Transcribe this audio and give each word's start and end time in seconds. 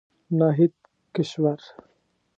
ناهيد 0.37 0.73
کشور 1.13 1.59